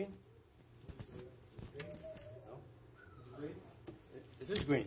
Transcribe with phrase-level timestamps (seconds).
[0.00, 0.14] working?
[2.48, 2.56] No?
[3.38, 3.52] Green?
[4.14, 4.86] It, it is green.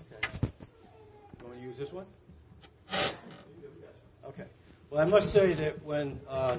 [0.00, 0.50] Okay.
[1.38, 2.06] You want to use this one?
[4.26, 4.44] Okay.
[4.90, 6.58] Well, I must say that when uh,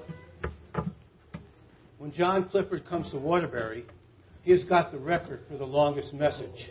[1.97, 3.85] when John Clifford comes to Waterbury,
[4.43, 6.69] he has got the record for the longest message.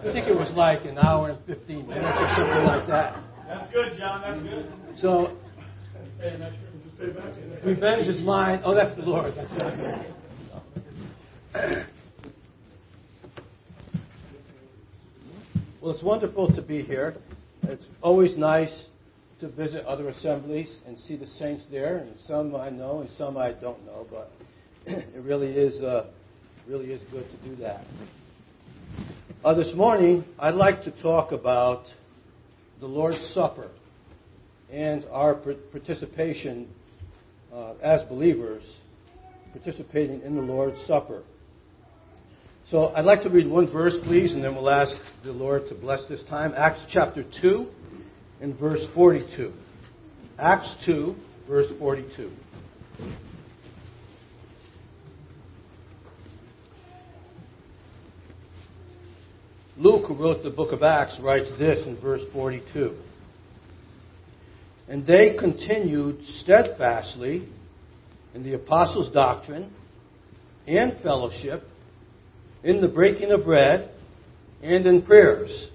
[0.00, 3.22] I think it was like an hour and 15 minutes or something like that.
[3.46, 4.20] That's good, John.
[4.22, 5.00] That's good.
[5.00, 5.36] So,
[7.64, 8.60] revenge is mine.
[8.64, 9.32] Oh, that's the Lord.
[9.36, 9.50] That's
[15.80, 17.16] well, it's wonderful to be here.
[17.62, 18.86] It's always nice
[19.40, 23.36] to visit other assemblies and see the saints there, and some I know and some
[23.36, 24.30] I don't know, but
[24.86, 26.10] it really is uh,
[26.68, 27.84] really is good to do that.
[29.42, 31.84] Uh, this morning, I'd like to talk about
[32.80, 33.70] the Lord's Supper
[34.70, 36.68] and our participation
[37.52, 38.62] uh, as believers,
[39.52, 41.22] participating in the Lord's Supper.
[42.70, 45.74] So I'd like to read one verse, please, and then we'll ask the Lord to
[45.74, 46.54] bless this time.
[46.56, 47.66] Acts chapter 2
[48.40, 49.52] and verse 42.
[50.38, 51.16] Acts 2,
[51.48, 52.30] verse 42.
[59.76, 62.96] Luke, who wrote the book of Acts, writes this in verse 42.
[64.90, 67.48] And they continued steadfastly
[68.34, 69.72] in the apostles' doctrine
[70.66, 71.62] and fellowship,
[72.64, 73.92] in the breaking of bread,
[74.62, 75.70] and in prayers.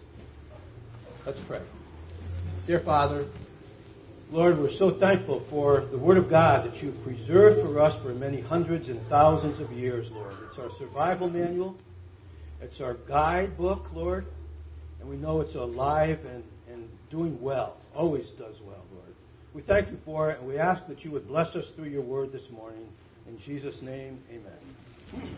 [1.25, 1.65] Let's pray.
[2.67, 3.29] Dear Father,
[4.31, 8.13] Lord, we're so thankful for the Word of God that you've preserved for us for
[8.13, 10.33] many hundreds and thousands of years, Lord.
[10.49, 11.77] It's our survival manual.
[12.59, 14.25] It's our guidebook, Lord,
[14.99, 16.43] and we know it's alive and,
[16.75, 19.15] and doing well, always does well, Lord.
[19.53, 22.01] We thank you for it, and we ask that you would bless us through your
[22.01, 22.87] word this morning.
[23.27, 25.35] In Jesus' name, amen.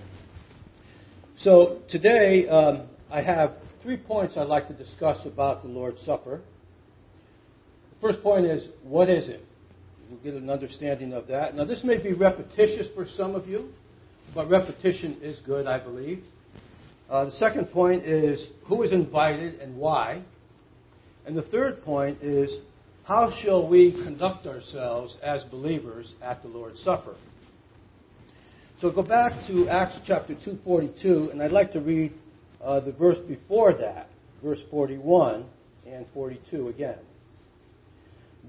[1.38, 6.42] So today, um, I have three points I'd like to discuss about the Lord's Supper.
[7.92, 9.44] The first point is, what is it?
[10.10, 11.56] We'll get an understanding of that.
[11.56, 13.70] Now, this may be repetitious for some of you,
[14.34, 16.24] but repetition is good, I believe.
[17.10, 20.24] Uh, the second point is who is invited and why.
[21.28, 22.50] And the third point is
[23.04, 27.16] how shall we conduct ourselves as believers at the Lord's Supper?
[28.80, 32.14] So go back to Acts chapter 242, and I'd like to read
[32.64, 34.08] uh, the verse before that,
[34.42, 35.46] verse 41
[35.86, 37.00] and 42 again.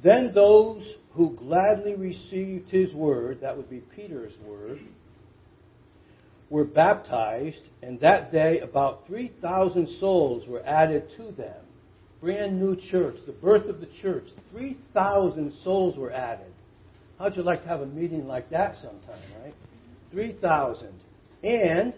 [0.00, 4.78] Then those who gladly received his word, that would be Peter's word,
[6.48, 11.56] were baptized, and that day about 3,000 souls were added to them.
[12.20, 14.24] Brand new church, the birth of the church.
[14.52, 16.52] 3,000 souls were added.
[17.18, 19.54] How'd you like to have a meeting like that sometime, right?
[20.10, 20.92] 3,000.
[21.44, 21.94] And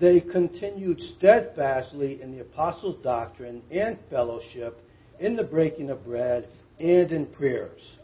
[0.00, 4.80] they continued steadfastly in the apostles' doctrine and fellowship,
[5.18, 6.48] in the breaking of bread,
[6.78, 7.98] and in prayers.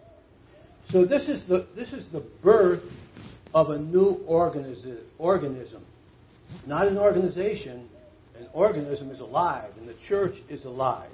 [0.91, 2.83] So this is the, this is the birth
[3.55, 5.83] of a new organism.
[6.67, 7.89] Not an organization.
[8.39, 11.11] An organism is alive, and the church is alive.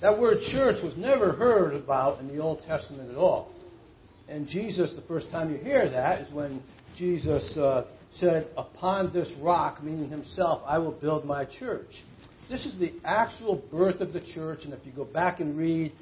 [0.00, 3.52] That word church was never heard about in the Old Testament at all.
[4.28, 6.62] And Jesus, the first time you hear that is when
[6.96, 7.84] Jesus uh,
[8.14, 11.90] said, Upon this rock, meaning himself, I will build my church.
[12.48, 15.92] This is the actual birth of the church, and if you go back and read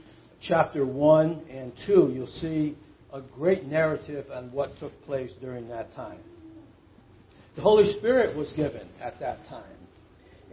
[0.40, 2.76] chapter 1 and 2, you'll see
[3.12, 6.20] a great narrative on what took place during that time.
[7.56, 9.77] The Holy Spirit was given at that time.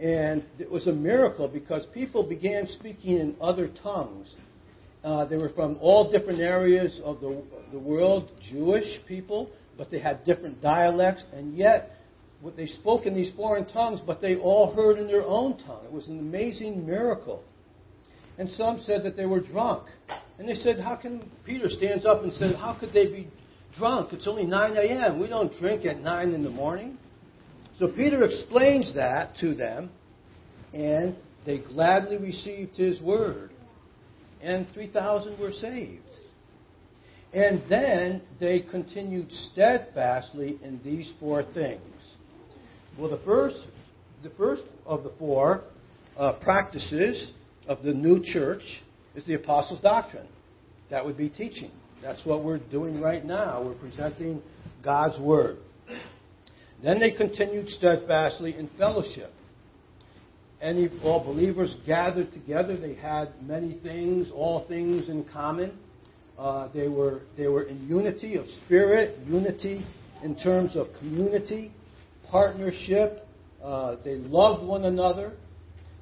[0.00, 4.34] And it was a miracle because people began speaking in other tongues.
[5.02, 7.42] Uh, they were from all different areas of the,
[7.72, 11.92] the world, Jewish people, but they had different dialects, and yet
[12.56, 15.84] they spoke in these foreign tongues, but they all heard in their own tongue.
[15.84, 17.42] It was an amazing miracle.
[18.38, 19.88] And some said that they were drunk.
[20.38, 23.28] And they said, How can Peter stands up and says, How could they be
[23.76, 24.12] drunk?
[24.12, 25.18] It's only 9 a.m.
[25.18, 26.98] We don't drink at 9 in the morning.
[27.78, 29.90] So Peter explains that to them,
[30.72, 33.50] and they gladly received his word.
[34.42, 36.02] And 3,000 were saved.
[37.32, 41.80] And then they continued steadfastly in these four things.
[42.98, 43.56] Well, the first,
[44.22, 45.64] the first of the four
[46.16, 47.32] uh, practices
[47.68, 48.62] of the new church
[49.14, 50.28] is the apostles' doctrine.
[50.90, 51.72] That would be teaching.
[52.00, 53.62] That's what we're doing right now.
[53.62, 54.40] We're presenting
[54.82, 55.58] God's word.
[56.82, 59.32] Then they continued steadfastly in fellowship.
[60.60, 65.78] Any all believers gathered together, they had many things, all things in common.
[66.38, 69.84] Uh, they were they were in unity of spirit, unity
[70.22, 71.72] in terms of community,
[72.30, 73.26] partnership.
[73.62, 75.32] Uh, they loved one another.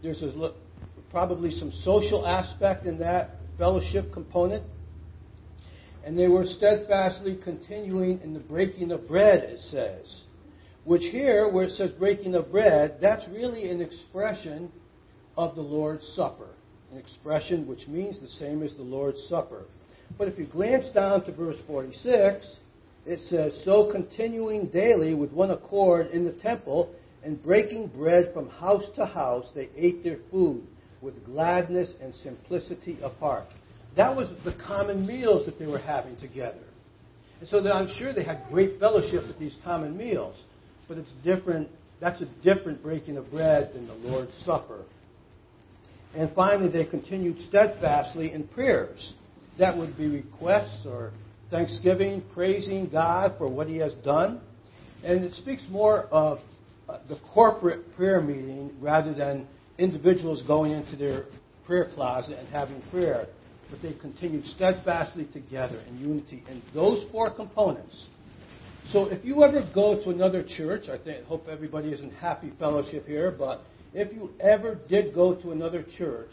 [0.03, 0.53] There's a,
[1.11, 4.65] probably some social aspect in that fellowship component.
[6.05, 10.24] And they were steadfastly continuing in the breaking of bread, it says.
[10.84, 14.70] Which here, where it says breaking of bread, that's really an expression
[15.36, 16.48] of the Lord's Supper.
[16.92, 19.64] An expression which means the same as the Lord's Supper.
[20.19, 22.58] But if you glance down to verse 46,
[23.06, 26.94] it says, So continuing daily with one accord in the temple
[27.25, 30.62] and breaking bread from house to house, they ate their food
[31.00, 33.46] with gladness and simplicity of heart.
[33.96, 36.64] That was the common meals that they were having together.
[37.40, 40.37] And so I'm sure they had great fellowship at these common meals,
[40.88, 41.69] but it's different.
[42.00, 44.84] That's a different breaking of bread than the Lord's Supper.
[46.14, 49.14] And finally, they continued steadfastly in prayers.
[49.58, 51.12] That would be requests or
[51.50, 54.40] thanksgiving, praising God for what He has done.
[55.02, 56.38] And it speaks more of
[56.88, 59.46] uh, the corporate prayer meeting rather than
[59.78, 61.25] individuals going into their
[61.66, 63.26] prayer closet and having prayer.
[63.70, 68.08] But they continued steadfastly together in unity And those four components.
[68.90, 72.52] So if you ever go to another church, I think, hope everybody is in happy
[72.58, 73.62] fellowship here, but
[73.94, 76.31] if you ever did go to another church,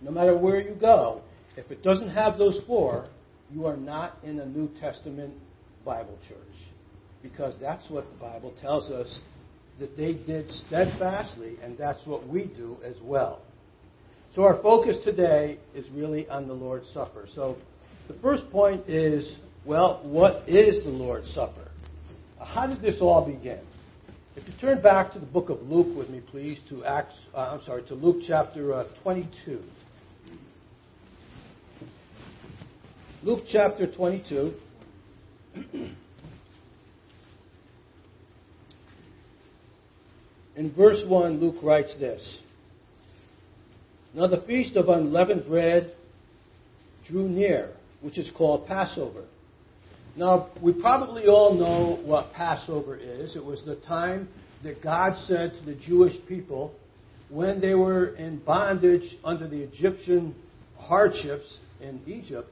[0.00, 1.22] no matter where you go,
[1.56, 3.08] if it doesn't have those four,
[3.50, 5.34] you are not in a New Testament
[5.84, 6.38] Bible church.
[7.22, 9.20] Because that's what the Bible tells us
[9.78, 13.42] that they did steadfastly, and that's what we do as well.
[14.34, 17.26] So our focus today is really on the Lord's Supper.
[17.34, 17.56] So
[18.08, 19.36] the first point is,
[19.68, 21.68] well, what is the Lord's Supper?
[22.40, 23.60] How did this all begin?
[24.34, 27.50] If you turn back to the book of Luke with me, please, to Acts, uh,
[27.52, 29.60] I'm sorry, to Luke chapter uh, 22.
[33.22, 34.54] Luke chapter 22.
[40.56, 42.38] In verse 1, Luke writes this
[44.14, 45.92] Now the feast of unleavened bread
[47.06, 49.24] drew near, which is called Passover.
[50.18, 53.36] Now, we probably all know what Passover is.
[53.36, 54.28] It was the time
[54.64, 56.74] that God said to the Jewish people
[57.30, 60.34] when they were in bondage under the Egyptian
[60.76, 62.48] hardships in Egypt,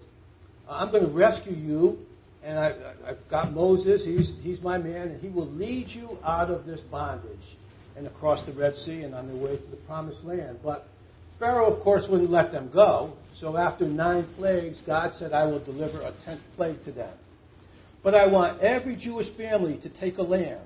[0.71, 1.99] I'm going to rescue you,
[2.45, 2.67] and I,
[3.05, 6.81] have got Moses, he's, he's my man, and he will lead you out of this
[6.89, 7.57] bondage
[7.97, 10.61] and across the Red Sea and on their way to the promised land.
[10.63, 10.87] But
[11.41, 13.15] Pharaoh, of course, wouldn't let them go.
[13.41, 17.13] So after nine plagues, God said, I will deliver a tenth plague to them.
[18.07, 20.61] But I want every Jewish family to take a lamb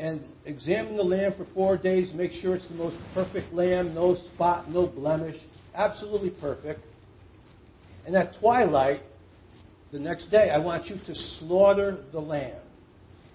[0.00, 4.16] and examine the lamb for four days, make sure it's the most perfect lamb, no
[4.16, 5.36] spot, no blemish,
[5.76, 6.80] absolutely perfect.
[8.04, 9.02] And at twilight,
[9.92, 12.58] the next day, I want you to slaughter the lamb.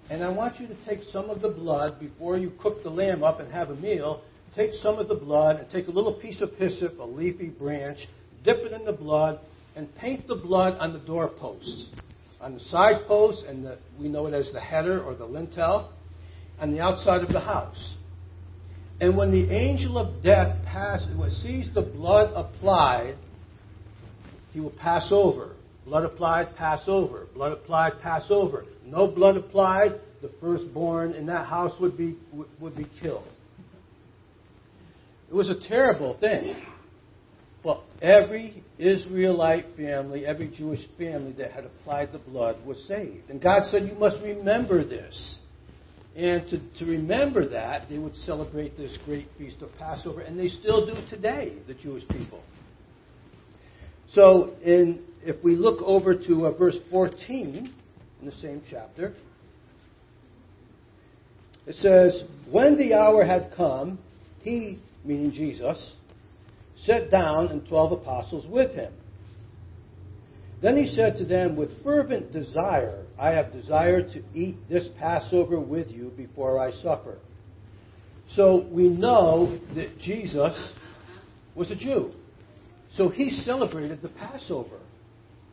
[0.10, 3.24] And I want you to take some of the blood before you cook the lamb
[3.24, 4.24] up and have a meal.
[4.58, 8.00] Take some of the blood and take a little piece of hyssop, a leafy branch,
[8.44, 9.40] dip it in the blood,
[9.78, 11.86] and paint the blood on the doorposts
[12.42, 15.94] on the side post, and the, we know it as the header or the lintel,
[16.60, 17.96] on the outside of the house.
[19.00, 21.10] And when the angel of death passes,
[21.44, 23.16] sees the blood applied,
[24.52, 25.56] he will pass over.
[25.86, 27.28] Blood applied, pass over.
[27.34, 28.66] Blood applied, pass over.
[28.86, 32.16] No blood applied, the firstborn in that house would be,
[32.60, 33.28] would be killed.
[35.30, 36.56] It was a terrible thing.
[38.02, 43.30] Every Israelite family, every Jewish family that had applied the blood was saved.
[43.30, 45.38] And God said, You must remember this.
[46.16, 50.50] And to, to remember that, they would celebrate this great feast of Passover, and they
[50.50, 52.44] still do today, the Jewish people.
[54.10, 57.74] So, in, if we look over to uh, verse 14
[58.20, 59.14] in the same chapter,
[61.66, 64.00] it says, When the hour had come,
[64.42, 65.96] he, meaning Jesus,
[66.86, 68.94] sat down and twelve apostles with him.
[70.62, 75.60] Then he said to them, With fervent desire, I have desired to eat this Passover
[75.60, 77.18] with you before I suffer.
[78.36, 80.74] So we know that Jesus
[81.56, 82.12] was a Jew.
[82.94, 84.80] So he celebrated the Passover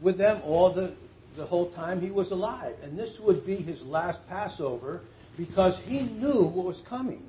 [0.03, 0.95] with them all the,
[1.37, 2.77] the whole time he was alive.
[2.83, 5.01] And this would be his last Passover
[5.37, 7.23] because he knew what was coming.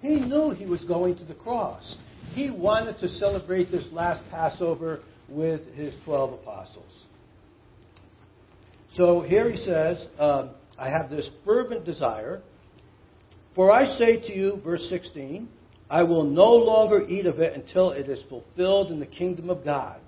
[0.00, 1.96] He knew he was going to the cross
[2.34, 7.04] he wanted to celebrate this last Passover with his 12 apostles.
[8.94, 12.42] So here he says, um, I have this fervent desire.
[13.54, 15.48] For I say to you, verse 16,
[15.88, 19.64] I will no longer eat of it until it is fulfilled in the kingdom of
[19.64, 20.00] God.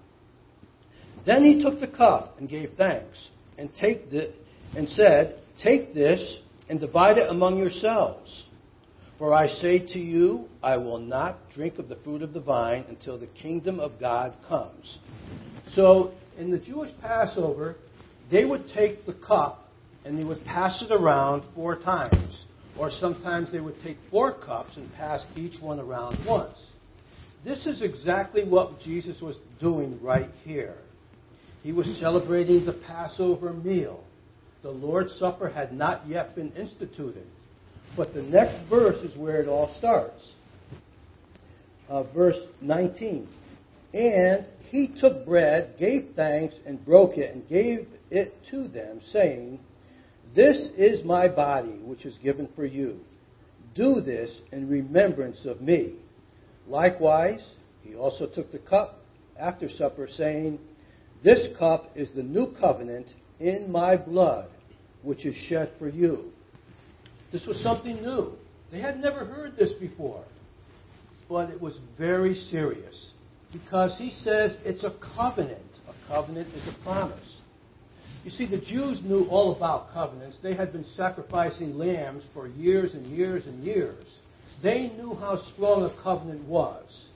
[1.27, 4.33] Then he took the cup and gave thanks and, take the,
[4.77, 6.39] and said, Take this
[6.69, 8.47] and divide it among yourselves.
[9.23, 12.85] For I say to you, I will not drink of the fruit of the vine
[12.89, 14.99] until the kingdom of God comes.
[15.75, 17.77] So, in the Jewish Passover,
[18.33, 19.69] they would take the cup
[20.05, 22.47] and they would pass it around four times.
[22.77, 26.59] Or sometimes they would take four cups and pass each one around once.
[27.45, 30.79] This is exactly what Jesus was doing right here.
[31.63, 34.03] He was celebrating the Passover meal.
[34.65, 37.29] The Lord's Supper had not yet been instituted.
[37.97, 40.33] But the next verse is where it all starts.
[41.89, 43.29] Uh, verse 19.
[43.93, 49.61] And he took bread, gave thanks, and broke it, and gave it to them, saying,
[50.35, 53.01] This is my body, which is given for you.
[53.75, 55.97] Do this in remembrance of me.
[56.67, 57.47] Likewise,
[57.83, 59.01] he also took the cup
[59.39, 60.59] after supper, saying,
[61.23, 64.49] This cup is the new covenant in my blood,
[65.03, 66.33] which is shed for you.
[67.33, 68.33] This was something new.
[68.71, 70.25] They had never heard this before.
[71.29, 73.11] But it was very serious
[73.53, 75.61] because he says it's a covenant.
[75.89, 77.39] A covenant is a promise.
[78.25, 80.39] You see, the Jews knew all about covenants.
[80.43, 84.05] They had been sacrificing lambs for years and years and years.
[84.63, 87.09] They knew how strong a covenant was.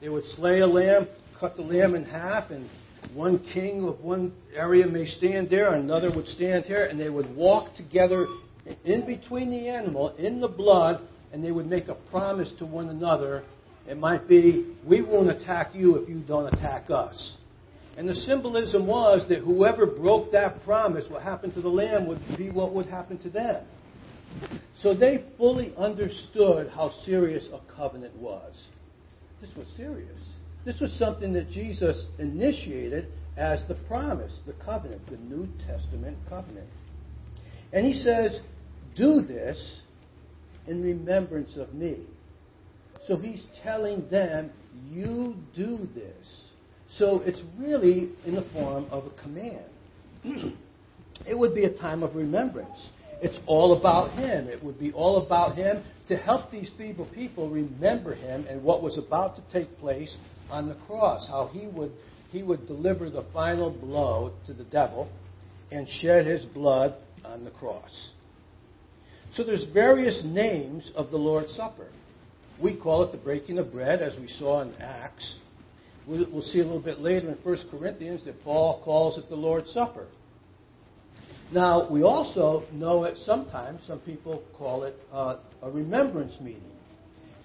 [0.00, 1.06] They would slay a lamb,
[1.38, 2.68] cut the lamb in half, and
[3.14, 7.34] one king of one area may stand there, another would stand here, and they would
[7.36, 8.26] walk together
[8.84, 11.00] in between the animal, in the blood,
[11.32, 13.42] and they would make a promise to one another.
[13.88, 17.36] It might be, we won't attack you if you don't attack us.
[17.96, 22.20] And the symbolism was that whoever broke that promise, what happened to the lamb would
[22.36, 23.64] be what would happen to them.
[24.76, 28.68] So they fully understood how serious a covenant was.
[29.40, 30.20] This was serious.
[30.64, 36.68] This was something that Jesus initiated as the promise, the covenant, the New Testament covenant.
[37.72, 38.40] And he says,
[38.96, 39.82] Do this
[40.66, 42.06] in remembrance of me.
[43.06, 44.50] So he's telling them,
[44.90, 46.50] You do this.
[46.96, 49.64] So it's really in the form of a command.
[51.26, 52.88] it would be a time of remembrance.
[53.22, 54.48] It's all about him.
[54.48, 58.82] It would be all about him to help these feeble people remember him and what
[58.82, 60.16] was about to take place
[60.50, 61.92] on the cross, how he would,
[62.30, 65.08] he would deliver the final blow to the devil
[65.70, 68.10] and shed his blood on the cross.
[69.34, 71.88] So there's various names of the Lord's Supper.
[72.60, 75.36] We call it the breaking of bread, as we saw in Acts.
[76.06, 79.70] We'll see a little bit later in 1 Corinthians that Paul calls it the Lord's
[79.70, 80.08] Supper.
[81.52, 86.62] Now, we also know it sometimes, some people call it uh, a remembrance meeting.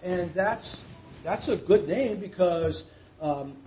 [0.04, 0.82] And that's,
[1.24, 2.84] that's a good name because
[3.22, 3.58] um,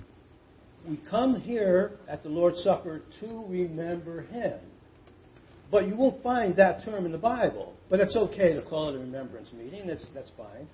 [0.89, 4.59] we come here at the Lord's Supper to remember Him.
[5.71, 7.75] But you won't find that term in the Bible.
[7.91, 9.87] But it's okay to call it a remembrance meeting.
[9.87, 10.69] That's, that's fine.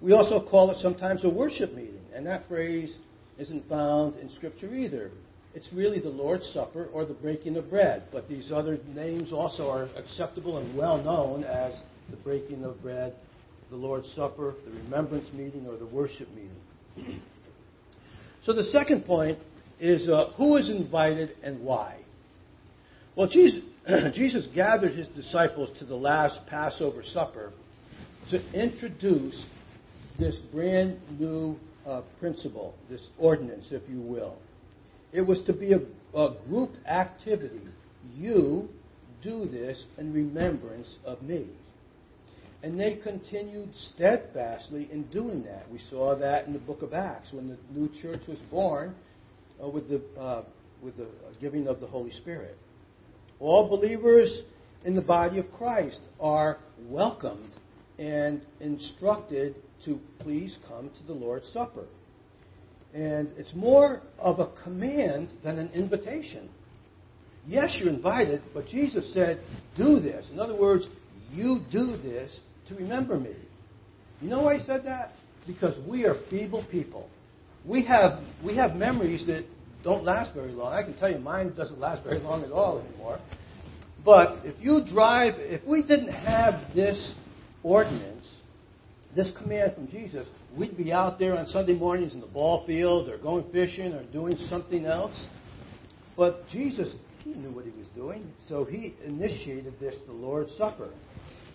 [0.00, 2.00] We also call it sometimes a worship meeting.
[2.14, 2.96] And that phrase
[3.38, 5.10] isn't found in Scripture either.
[5.54, 8.04] It's really the Lord's Supper or the breaking of bread.
[8.12, 11.72] But these other names also are acceptable and well known as
[12.10, 13.14] the breaking of bread,
[13.70, 17.20] the Lord's Supper, the remembrance meeting, or the worship meeting.
[18.44, 19.38] so the second point
[19.80, 22.00] is uh, who is invited and why.
[23.16, 23.62] Well, Jesus,
[24.14, 27.52] Jesus gathered his disciples to the last Passover supper
[28.30, 29.46] to introduce
[30.18, 34.36] this brand new uh, principle, this ordinance, if you will.
[35.12, 35.78] It was to be a,
[36.18, 37.60] a group activity.
[38.14, 38.68] You
[39.22, 41.50] do this in remembrance of me.
[42.62, 45.70] And they continued steadfastly in doing that.
[45.70, 48.96] We saw that in the book of Acts when the new church was born
[49.62, 50.44] uh, with, the, uh,
[50.82, 51.06] with the
[51.40, 52.56] giving of the Holy Spirit.
[53.40, 54.42] All believers
[54.84, 57.52] in the body of Christ are welcomed
[57.98, 61.84] and instructed to please come to the Lord's Supper.
[62.94, 66.48] And it's more of a command than an invitation.
[67.46, 69.40] Yes, you're invited, but Jesus said,
[69.76, 70.26] do this.
[70.32, 70.86] In other words,
[71.30, 73.34] you do this to remember me.
[74.20, 75.12] You know why he said that?
[75.46, 77.08] Because we are feeble people.
[77.64, 79.44] We have, we have memories that
[79.86, 80.72] don't last very long.
[80.72, 83.20] I can tell you mine doesn't last very long at all anymore.
[84.04, 87.14] But if you drive, if we didn't have this
[87.62, 88.28] ordinance,
[89.14, 90.26] this command from Jesus,
[90.58, 94.02] we'd be out there on Sunday mornings in the ball field or going fishing or
[94.06, 95.26] doing something else.
[96.16, 100.90] But Jesus, he knew what he was doing, so he initiated this, the Lord's Supper.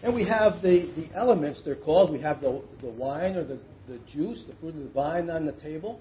[0.04, 2.12] And we have the, the elements, they're called.
[2.12, 3.60] We have the, the wine or the,
[3.90, 6.00] the juice, the fruit of the vine on the table.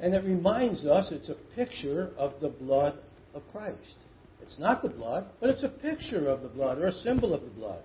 [0.00, 2.98] And it reminds us it's a picture of the blood
[3.34, 3.96] of Christ.
[4.42, 7.42] It's not the blood, but it's a picture of the blood or a symbol of
[7.42, 7.82] the blood.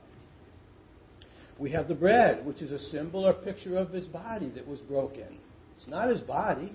[1.59, 4.79] We have the bread, which is a symbol or picture of his body that was
[4.79, 5.37] broken.
[5.77, 6.73] It's not his body,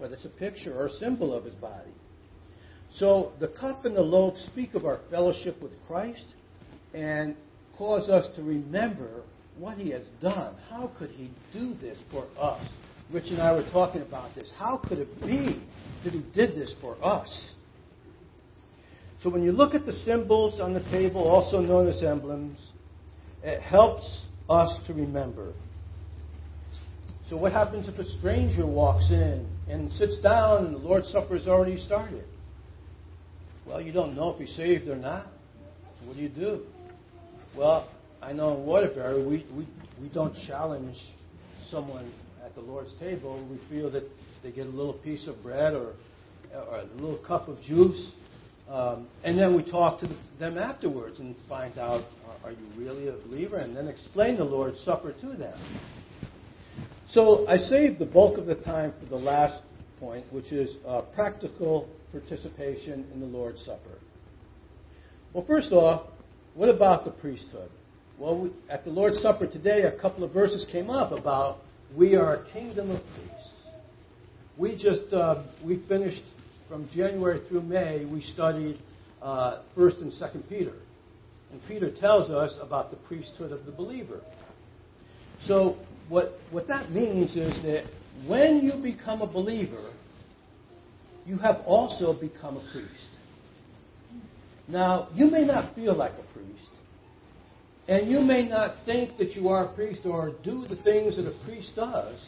[0.00, 1.90] but it's a picture or a symbol of his body.
[2.96, 6.24] So the cup and the loaf speak of our fellowship with Christ
[6.92, 7.34] and
[7.78, 9.22] cause us to remember
[9.58, 10.54] what he has done.
[10.68, 12.66] How could he do this for us?
[13.12, 14.50] Rich and I were talking about this.
[14.56, 15.62] How could it be
[16.02, 17.52] that he did this for us?
[19.22, 22.58] So when you look at the symbols on the table, also known as emblems,
[23.42, 25.52] it helps us to remember.
[27.28, 31.36] So what happens if a stranger walks in and sits down and the Lord's Supper
[31.36, 32.24] has already started?
[33.66, 35.26] Well, you don't know if he's saved or not.
[36.00, 36.62] So what do you do?
[37.56, 37.88] Well,
[38.20, 39.68] I know in Waterbury we, we,
[40.00, 40.96] we don't challenge
[41.70, 42.12] someone
[42.52, 43.46] at the Lord's table.
[43.50, 44.04] We feel that
[44.42, 45.94] they get a little piece of bread or,
[46.54, 48.12] or a little cup of juice
[48.72, 52.04] um, and then we talk to them afterwards and find out
[52.42, 53.58] are, you really a believer?
[53.58, 55.58] And then explain the Lord's Supper to them.
[57.08, 59.62] So I saved the bulk of the time for the last
[60.00, 63.98] point, which is uh, practical participation in the Lord's Supper.
[65.32, 66.08] Well, first off,
[66.54, 67.70] what about the priesthood?
[68.18, 71.58] Well, we, at the Lord's Supper today, a couple of verses came up about
[71.96, 73.48] we are a kingdom of priests.
[74.56, 76.24] We just uh, we finished
[76.72, 78.78] from January through May, we studied
[79.20, 80.72] uh, 1st and 2nd Peter.
[81.52, 84.22] And Peter tells us about the priesthood of the believer.
[85.46, 85.76] So,
[86.08, 87.84] what, what that means is that
[88.26, 89.92] when you become a believer,
[91.26, 93.10] you have also become a priest.
[94.66, 96.70] Now, you may not feel like a priest,
[97.92, 101.26] and you may not think that you are a priest or do the things that
[101.26, 102.26] a priest does,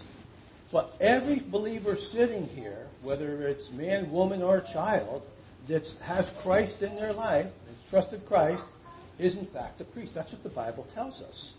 [0.70, 5.22] but every believer sitting here, whether it's man, woman, or child,
[5.68, 8.62] that has Christ in their life, has trusted Christ,
[9.18, 10.12] is in fact a priest.
[10.14, 11.52] That's what the Bible tells us.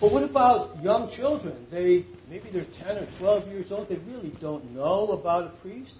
[0.00, 1.66] But what about young children?
[1.72, 3.88] They maybe they're 10 or 12 years old.
[3.88, 5.96] They really don't know about a priest.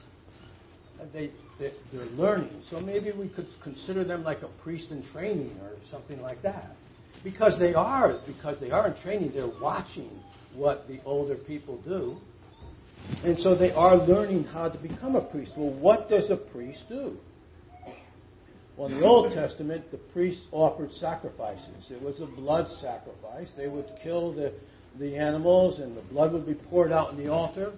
[1.12, 2.62] They, they they're learning.
[2.70, 6.76] So maybe we could consider them like a priest in training or something like that.
[7.24, 10.10] Because they are because they are in training, they're watching
[10.54, 12.16] what the older people do.
[13.24, 15.52] And so they are learning how to become a priest.
[15.56, 17.16] Well, what does a priest do?
[18.76, 21.90] Well, in the Old Testament, the priests offered sacrifices.
[21.90, 23.48] It was a blood sacrifice.
[23.56, 24.52] They would kill the,
[25.00, 27.72] the animals, and the blood would be poured out on the altar.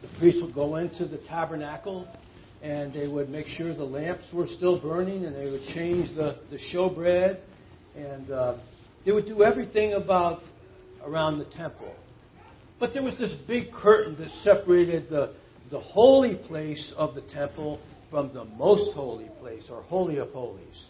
[0.00, 2.06] The priests would go into the tabernacle,
[2.62, 6.38] and they would make sure the lamps were still burning, and they would change the,
[6.50, 7.40] the showbread,
[7.96, 8.58] and uh,
[9.04, 10.42] they would do everything about
[11.04, 11.92] around the temple.
[12.78, 15.34] But there was this big curtain that separated the,
[15.70, 20.86] the holy place of the temple from the most holy place, or Holy of Holies.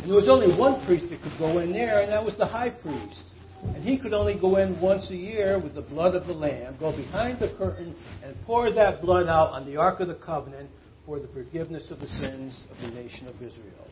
[0.00, 2.46] And there was only one priest that could go in there, and that was the
[2.46, 3.22] high priest.
[3.62, 6.76] And he could only go in once a year with the blood of the Lamb,
[6.78, 7.94] go behind the curtain,
[8.24, 10.70] and pour that blood out on the Ark of the Covenant
[11.04, 13.88] for the forgiveness of the sins of the nation of Israel.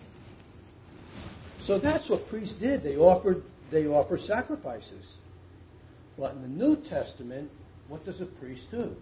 [1.65, 2.85] So that's what priests did.
[2.85, 5.15] They offered, they offered sacrifices.
[6.17, 7.51] But in the New Testament,
[7.89, 8.95] what does a priest do?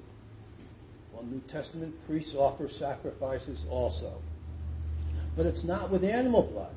[1.13, 4.19] Well, New Testament priests offer sacrifices also.
[5.37, 6.75] But it's not with animal blood.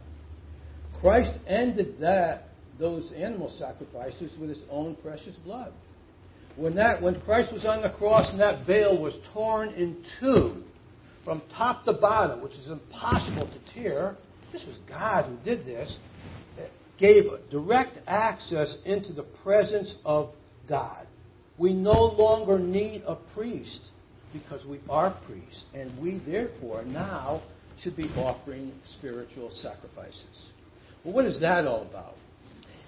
[0.99, 2.46] Christ ended that
[2.79, 5.73] those animal sacrifices with his own precious blood.
[6.55, 10.63] When that when Christ was on the cross and that veil was torn in two
[11.23, 14.15] from top to bottom, which is impossible to tear,
[14.51, 15.97] this was God who did this
[16.97, 20.31] gave direct access into the presence of
[20.67, 21.05] God.
[21.57, 23.79] We no longer need a priest
[24.33, 27.41] because we are priests, and we therefore now
[27.81, 30.49] should be offering spiritual sacrifices.
[31.03, 32.15] Well, what is that all about?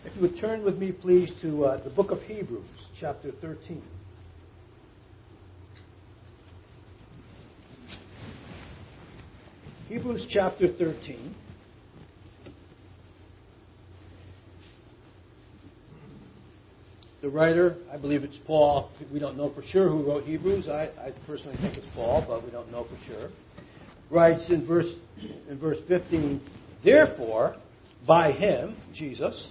[0.05, 2.63] If you would turn with me, please, to uh, the book of Hebrews,
[2.99, 3.81] chapter 13.
[9.87, 11.35] Hebrews chapter 13.
[17.21, 18.91] the writer, I believe it's Paul.
[19.11, 20.69] We don't know for sure who wrote Hebrews.
[20.69, 23.29] I, I personally think it's Paul, but we don't know for sure.
[24.09, 24.91] Writes in verse
[25.49, 26.41] in verse 15,
[26.83, 27.57] therefore,
[28.07, 29.49] by him, Jesus,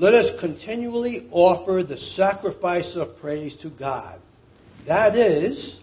[0.00, 4.18] let us continually offer the sacrifice of praise to God.
[4.86, 5.78] That is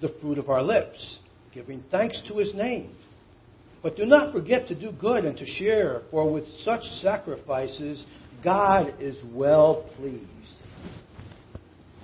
[0.00, 1.18] the fruit of our lips,
[1.52, 2.94] giving thanks to his name.
[3.82, 8.06] But do not forget to do good and to share, for with such sacrifices
[8.44, 10.28] God is well pleased.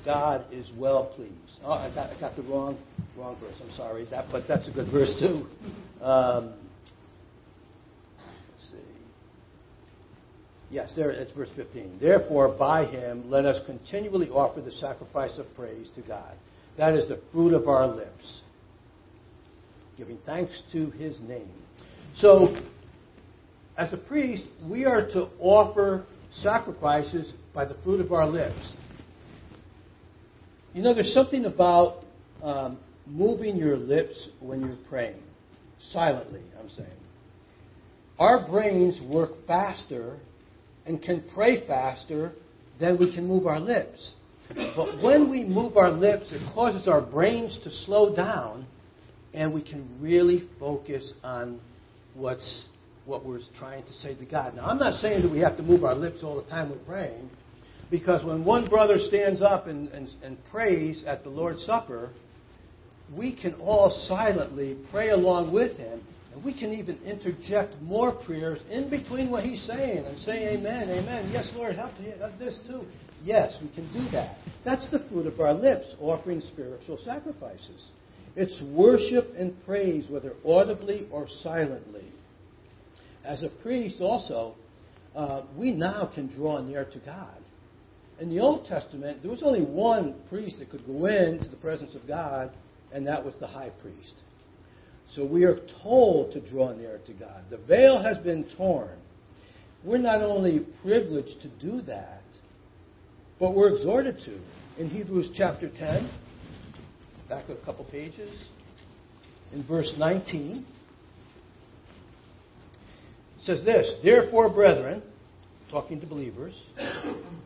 [0.05, 1.35] God is well pleased.
[1.63, 2.77] Oh, I got, I got the wrong
[3.17, 3.55] wrong verse.
[3.63, 5.47] I'm sorry, that, but that's a good verse too.
[6.03, 6.55] Um,
[8.19, 8.77] let's see.
[10.71, 11.99] Yes, there it's verse 15.
[12.01, 16.37] Therefore, by him, let us continually offer the sacrifice of praise to God.
[16.79, 18.43] That is the fruit of our lips,
[19.97, 21.51] giving thanks to his name.
[22.17, 22.57] So,
[23.77, 28.73] as a priest, we are to offer sacrifices by the fruit of our lips.
[30.73, 32.05] You know, there's something about
[32.45, 35.21] um, moving your lips when you're praying,
[35.91, 36.89] silently, I'm saying.
[38.21, 40.19] Our brains work faster
[40.87, 42.33] and can pray faster
[42.79, 44.13] than we can move our lips.
[44.49, 48.67] But when we move our lips, it causes our brains to slow down
[49.33, 51.61] and we can really focus on
[52.15, 52.65] what's
[53.07, 54.55] what we're trying to say to God.
[54.55, 56.77] Now, I'm not saying that we have to move our lips all the time we're
[56.79, 57.31] praying,
[57.91, 62.11] because when one brother stands up and, and, and prays at the Lord's Supper,
[63.17, 68.61] we can all silently pray along with him, and we can even interject more prayers
[68.71, 71.31] in between what he's saying and say, Amen, Amen.
[71.33, 72.13] Yes, Lord, help me.
[72.23, 72.85] Uh, this too.
[73.23, 74.37] Yes, we can do that.
[74.65, 77.91] That's the fruit of our lips, offering spiritual sacrifices.
[78.37, 82.07] It's worship and praise, whether audibly or silently.
[83.25, 84.55] As a priest, also,
[85.15, 87.37] uh, we now can draw near to God.
[88.21, 91.95] In the Old Testament, there was only one priest that could go into the presence
[91.95, 92.53] of God,
[92.93, 94.13] and that was the high priest.
[95.15, 97.45] So we are told to draw near to God.
[97.51, 98.97] The veil has been torn.
[99.83, 102.23] We're not only privileged to do that,
[103.39, 104.39] but we're exhorted to.
[104.81, 106.11] In Hebrews chapter 10,
[107.29, 108.31] back a couple pages,
[109.53, 110.65] in verse 19,
[113.39, 115.03] it says this Therefore, brethren,
[115.71, 116.55] talking to believers,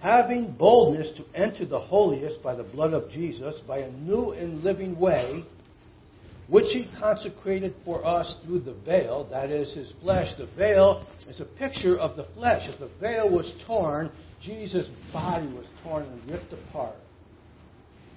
[0.02, 4.62] having boldness to enter the holiest by the blood of Jesus, by a new and
[4.62, 5.44] living way,
[6.48, 10.32] which he consecrated for us through the veil, that is, his flesh.
[10.36, 12.68] The veil is a picture of the flesh.
[12.68, 14.10] If the veil was torn,
[14.42, 16.96] Jesus' body was torn and ripped apart.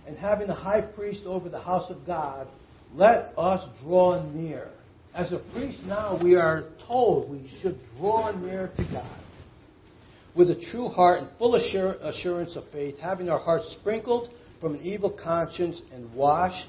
[0.06, 2.48] And having a high priest over the house of God,
[2.94, 4.70] let us draw near.
[5.14, 9.20] As a priest now, we are told we should draw near to God
[10.38, 14.30] with a true heart and full assurance of faith, having our hearts sprinkled
[14.62, 16.68] from an evil conscience and washed,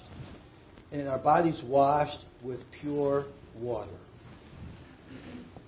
[0.93, 3.91] and our bodies washed with pure water.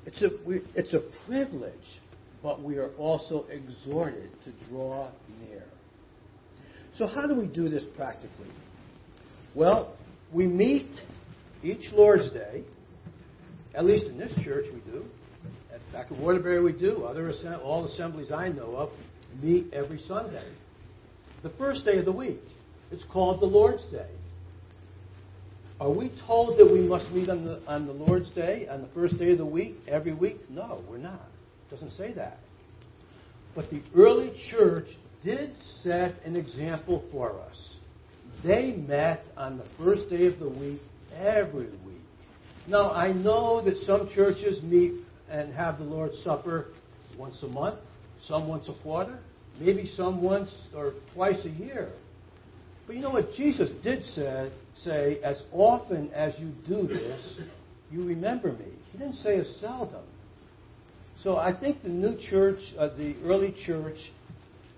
[0.06, 1.74] It's a, we, it's a privilege,
[2.42, 5.64] but we are also exhorted to draw near.
[6.96, 8.48] So, how do we do this practically?
[9.54, 9.96] Well,
[10.32, 10.90] we meet
[11.62, 12.64] each Lord's Day,
[13.74, 15.04] at least in this church we do,
[15.92, 17.04] Back in Waterbury, we do.
[17.04, 18.90] Other all assemblies I know of
[19.42, 20.46] meet every Sunday.
[21.42, 22.40] The first day of the week.
[22.92, 24.10] It's called the Lord's Day.
[25.80, 28.88] Are we told that we must meet on the, on the Lord's Day, on the
[28.88, 30.38] first day of the week, every week?
[30.50, 31.26] No, we're not.
[31.66, 32.38] It doesn't say that.
[33.54, 34.88] But the early church
[35.24, 37.76] did set an example for us.
[38.44, 40.82] They met on the first day of the week
[41.16, 41.96] every week.
[42.68, 46.66] Now, I know that some churches meet and have the Lord's Supper
[47.18, 47.78] once a month,
[48.26, 49.18] some once a quarter,
[49.58, 51.90] maybe some once or twice a year.
[52.86, 53.32] But you know what?
[53.32, 54.50] Jesus did say,
[54.84, 57.38] say, as often as you do this,
[57.90, 58.66] you remember me.
[58.92, 60.04] He didn't say as seldom.
[61.22, 63.98] So I think the new church, uh, the early church,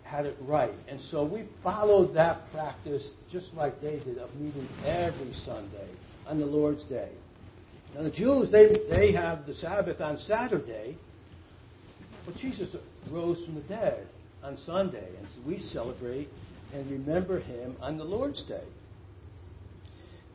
[0.04, 0.74] had it right.
[0.88, 5.88] And so we followed that practice just like they did of meeting every Sunday
[6.26, 7.10] on the Lord's Day.
[7.94, 10.96] Now, the Jews, they, they have the Sabbath on Saturday,
[12.26, 12.74] but Jesus
[13.10, 14.06] rose from the dead
[14.42, 16.28] on Sunday, and so we celebrate
[16.72, 18.64] and remember him on the Lord's Day.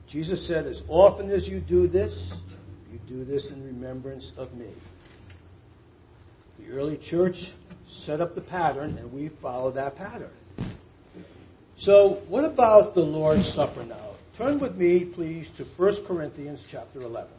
[0.10, 2.14] Jesus said, As often as you do this,
[2.92, 4.74] you do this in remembrance of me.
[6.60, 7.36] The early church
[8.06, 10.32] set up the pattern, and we follow that pattern.
[11.80, 14.16] So, what about the Lord's Supper now?
[14.38, 17.30] Turn with me, please, to 1 Corinthians chapter 11.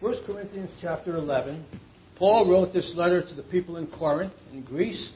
[0.00, 1.64] 1 Corinthians chapter 11,
[2.16, 5.12] Paul wrote this letter to the people in Corinth, in Greece.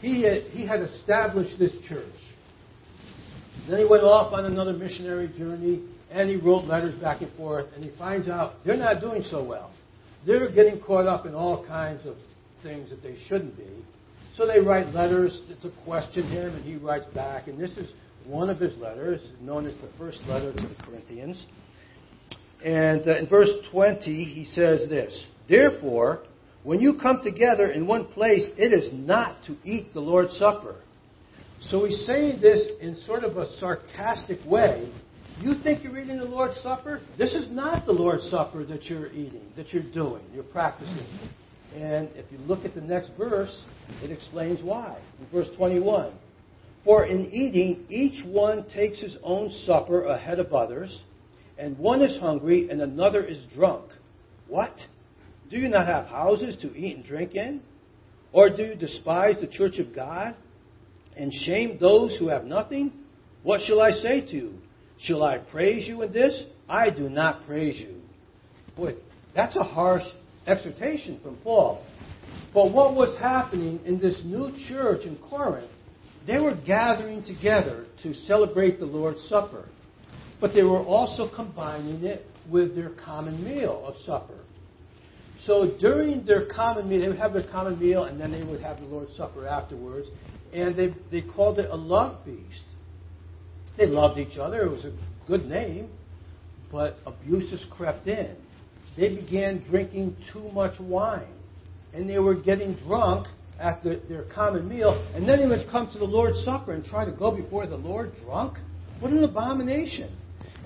[0.00, 2.14] He had, he had established this church.
[3.68, 7.66] Then he went off on another missionary journey, and he wrote letters back and forth,
[7.74, 9.70] and he finds out they're not doing so well.
[10.26, 12.16] They're getting caught up in all kinds of
[12.62, 13.84] things that they shouldn't be.
[14.36, 17.48] So they write letters to question him, and he writes back.
[17.48, 17.90] And this is
[18.26, 21.44] one of his letters, known as the first letter to the Corinthians.
[22.64, 26.22] And uh, in verse 20, he says this Therefore,
[26.62, 30.76] when you come together in one place, it is not to eat the Lord's Supper.
[31.68, 34.90] So he's saying this in sort of a sarcastic way.
[35.40, 37.00] You think you're eating the Lord's Supper?
[37.16, 41.06] This is not the Lord's Supper that you're eating, that you're doing, you're practicing.
[41.74, 43.62] And if you look at the next verse,
[44.02, 45.00] it explains why.
[45.18, 46.12] In verse 21
[46.84, 51.00] For in eating, each one takes his own supper ahead of others,
[51.56, 53.86] and one is hungry and another is drunk.
[54.48, 54.74] What?
[55.50, 57.60] Do you not have houses to eat and drink in?
[58.32, 60.36] Or do you despise the church of God
[61.16, 62.92] and shame those who have nothing?
[63.42, 64.54] What shall I say to you?
[65.00, 66.44] Shall I praise you in this?
[66.68, 67.96] I do not praise you.
[68.76, 68.94] Boy,
[69.34, 70.04] that's a harsh
[70.46, 71.84] exhortation from Paul.
[72.54, 75.70] But what was happening in this new church in Corinth,
[76.26, 79.68] they were gathering together to celebrate the Lord's Supper.
[80.40, 84.38] But they were also combining it with their common meal of supper.
[85.46, 88.60] So during their common meal, they would have their common meal and then they would
[88.60, 90.08] have the Lord's Supper afterwards.
[90.52, 92.64] And they, they called it a love feast.
[93.78, 94.62] They loved each other.
[94.62, 94.92] It was a
[95.26, 95.88] good name.
[96.70, 98.36] But abuses crept in.
[98.96, 101.32] They began drinking too much wine.
[101.94, 103.26] And they were getting drunk
[103.58, 105.06] after their common meal.
[105.14, 107.76] And then they would come to the Lord's Supper and try to go before the
[107.76, 108.58] Lord drunk.
[109.00, 110.14] What an abomination.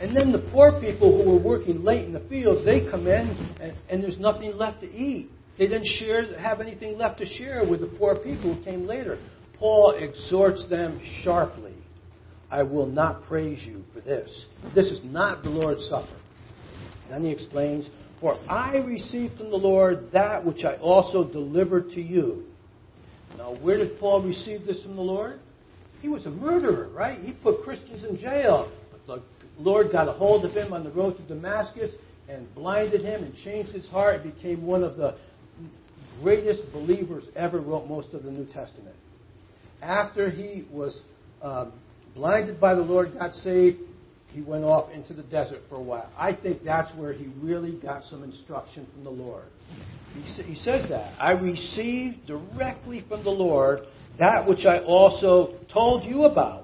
[0.01, 3.57] And then the poor people who were working late in the fields, they come in
[3.61, 5.31] and, and there's nothing left to eat.
[5.59, 9.19] They didn't share, have anything left to share with the poor people who came later.
[9.59, 11.75] Paul exhorts them sharply.
[12.51, 14.47] I will not praise you for this.
[14.75, 16.17] This is not the Lord's Supper.
[17.09, 17.89] Then he explains,
[18.21, 22.45] For I received from the Lord that which I also delivered to you.
[23.37, 25.41] Now, where did Paul receive this from the Lord?
[26.01, 27.19] He was a murderer, right?
[27.19, 28.71] He put Christians in jail.
[28.93, 29.23] But the
[29.59, 31.91] Lord got a hold of him on the road to Damascus
[32.29, 35.17] and blinded him and changed his heart and became one of the
[36.23, 38.97] greatest believers ever wrote most of the New Testament.
[39.83, 41.01] After he was
[41.43, 41.73] um,
[42.15, 43.79] blinded by the Lord, got saved,
[44.29, 46.11] he went off into the desert for a while.
[46.17, 49.45] I think that's where he really got some instruction from the Lord.
[50.15, 51.15] He, he says that.
[51.21, 53.81] I received directly from the Lord
[54.19, 56.64] that which I also told you about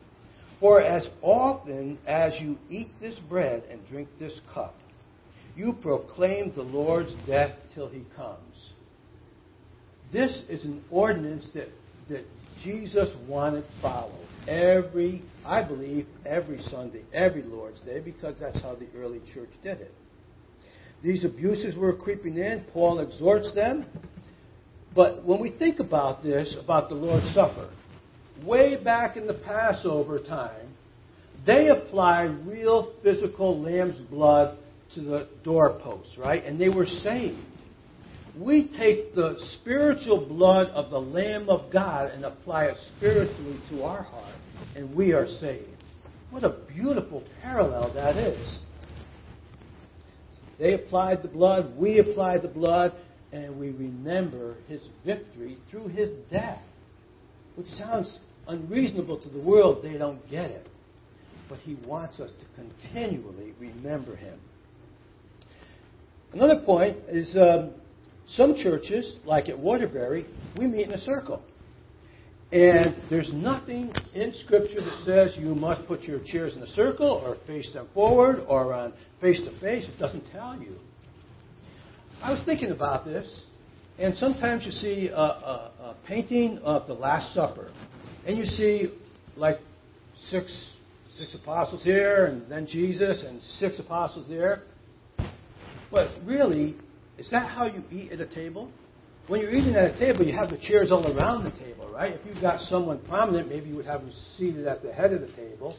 [0.61, 4.75] For as often as you eat this bread and drink this cup,
[5.55, 8.73] you proclaim the Lord's death till he comes.
[10.13, 11.69] This is an ordinance that,
[12.09, 12.25] that
[12.63, 18.87] Jesus wanted followed every, I believe, every Sunday, every Lord's Day, because that's how the
[18.95, 19.93] early church did it.
[21.03, 22.65] These abuses were creeping in.
[22.71, 23.87] Paul exhorts them.
[24.93, 27.71] But when we think about this, about the Lord's Supper,
[28.45, 30.67] way back in the Passover time,
[31.45, 34.57] they applied real physical lamb's blood
[34.95, 36.43] to the doorposts, right?
[36.43, 37.39] And they were saved
[38.39, 43.83] we take the spiritual blood of the Lamb of God and apply it spiritually to
[43.83, 44.35] our heart,
[44.75, 45.67] and we are saved.
[46.29, 48.59] What a beautiful parallel that is.
[50.59, 52.93] They applied the blood, we applied the blood,
[53.33, 56.61] and we remember his victory through his death.
[57.55, 58.17] Which sounds
[58.51, 60.67] unreasonable to the world, they don't get it.
[61.49, 64.39] But he wants us to continually remember him.
[66.33, 67.71] Another point is um,
[68.27, 70.25] some churches, like at Waterbury,
[70.57, 71.41] we meet in a circle.
[72.51, 77.07] And there's nothing in Scripture that says you must put your chairs in a circle
[77.07, 79.87] or face them forward or on face to face.
[79.87, 80.75] It doesn't tell you.
[82.21, 83.27] I was thinking about this,
[83.97, 87.71] and sometimes you see a, a, a painting of the Last Supper,
[88.25, 88.93] and you see
[89.35, 89.59] like
[90.29, 90.71] six
[91.17, 94.63] six apostles here, and then Jesus, and six apostles there.
[95.91, 96.75] But really,
[97.17, 98.71] is that how you eat at a table?
[99.27, 102.13] When you're eating at a table, you have the chairs all around the table, right?
[102.13, 105.21] If you've got someone prominent, maybe you would have them seated at the head of
[105.21, 105.77] the table.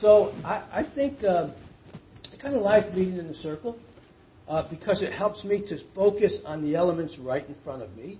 [0.00, 1.48] So I, I think uh,
[2.32, 3.78] I kind of like meeting in a circle
[4.46, 8.18] uh, because it helps me to focus on the elements right in front of me.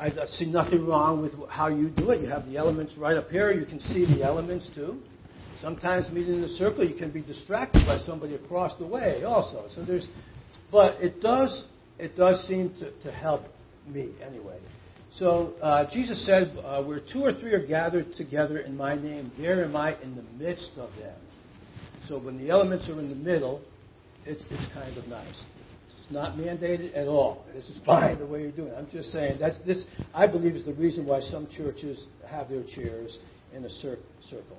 [0.00, 2.22] I see nothing wrong with how you do it.
[2.22, 3.52] You have the elements right up here.
[3.52, 4.98] You can see the elements too.
[5.60, 9.66] Sometimes meeting in a circle, you can be distracted by somebody across the way also.
[9.74, 10.08] So there's,
[10.72, 11.64] but it does
[12.00, 13.42] it does seem to, to help
[13.86, 14.58] me anyway.
[15.18, 19.30] So uh, Jesus said, uh, Where two or three are gathered together in my name,
[19.38, 21.18] there am I in the midst of them.
[22.08, 23.60] So when the elements are in the middle,
[24.24, 25.44] it's, it's kind of nice.
[26.10, 27.44] Not mandated at all.
[27.54, 28.74] This is fine the way you're doing it.
[28.76, 29.84] I'm just saying that's this.
[30.12, 33.16] I believe is the reason why some churches have their chairs
[33.54, 34.58] in a cir- circle.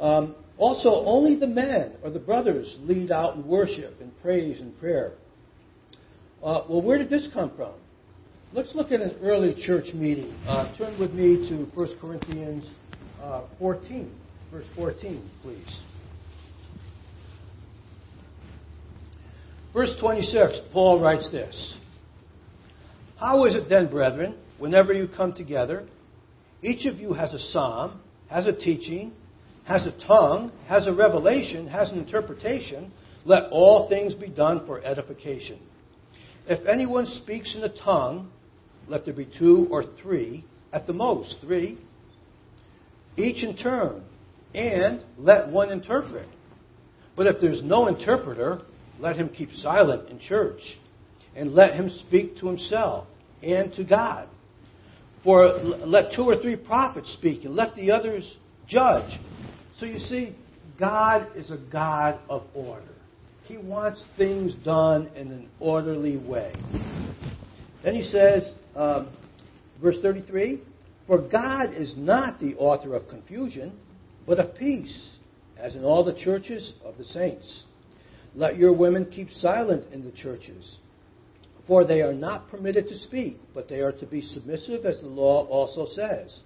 [0.00, 4.76] Um, also, only the men or the brothers lead out in worship and praise and
[4.78, 5.12] prayer.
[6.42, 7.74] Uh, well, where did this come from?
[8.52, 10.32] Let's look at an early church meeting.
[10.46, 12.68] Uh, turn with me to 1 Corinthians
[13.22, 14.12] uh, 14,
[14.50, 15.80] verse 14, please.
[19.72, 21.76] Verse 26, Paul writes this
[23.18, 25.86] How is it then, brethren, whenever you come together,
[26.62, 29.12] each of you has a psalm, has a teaching,
[29.64, 32.92] has a tongue, has a revelation, has an interpretation?
[33.24, 35.58] Let all things be done for edification.
[36.46, 38.30] If anyone speaks in a tongue,
[38.88, 41.78] let there be two or three, at the most three,
[43.16, 44.02] each in turn,
[44.54, 46.28] and let one interpret.
[47.16, 48.62] But if there's no interpreter,
[49.02, 50.60] let him keep silent in church,
[51.34, 53.08] and let him speak to himself
[53.42, 54.28] and to God.
[55.24, 58.36] For let two or three prophets speak, and let the others
[58.68, 59.18] judge.
[59.78, 60.36] So you see,
[60.78, 62.82] God is a God of order.
[63.44, 66.54] He wants things done in an orderly way.
[67.82, 68.44] Then he says,
[68.76, 69.12] um,
[69.82, 70.60] verse 33
[71.08, 73.72] For God is not the author of confusion,
[74.26, 75.16] but of peace,
[75.56, 77.64] as in all the churches of the saints.
[78.34, 80.78] Let your women keep silent in the churches,
[81.66, 85.06] for they are not permitted to speak, but they are to be submissive, as the
[85.06, 86.40] law also says.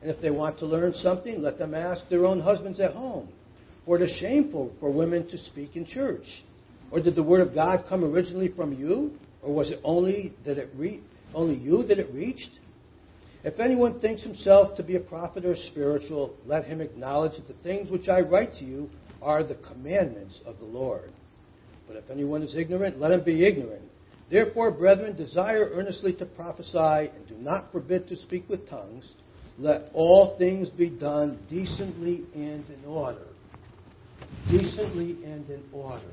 [0.00, 3.28] And if they want to learn something, let them ask their own husbands at home.
[3.84, 6.44] For it is shameful for women to speak in church.
[6.90, 9.12] Or did the word of God come originally from you?
[9.42, 11.02] Or was it only that it re-
[11.34, 12.50] only you that it reached?
[13.42, 17.62] If anyone thinks himself to be a prophet or spiritual, let him acknowledge that the
[17.62, 18.88] things which I write to you
[19.20, 21.12] are the commandments of the Lord.
[21.86, 23.82] But if anyone is ignorant, let him be ignorant.
[24.30, 29.14] Therefore, brethren, desire earnestly to prophesy, and do not forbid to speak with tongues.
[29.58, 33.26] Let all things be done decently and in order.
[34.50, 36.10] Decently and in order.